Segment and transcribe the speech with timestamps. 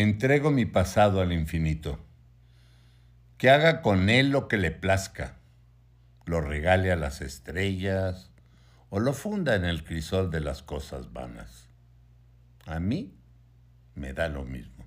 [0.00, 1.98] Entrego mi pasado al infinito.
[3.36, 5.38] Que haga con él lo que le plazca.
[6.24, 8.30] Lo regale a las estrellas
[8.90, 11.68] o lo funda en el crisol de las cosas vanas.
[12.64, 13.18] A mí
[13.96, 14.86] me da lo mismo.